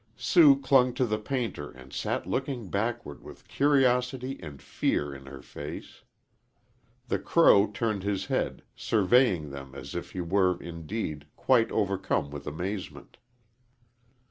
[0.17, 5.43] Sue clung to the painter and sat looking backward with curiosity and fear in her
[5.43, 6.01] face.
[7.07, 12.47] The crow turned his head, surveying them as if he were, indeed, quite overcome with
[12.47, 13.17] amazement.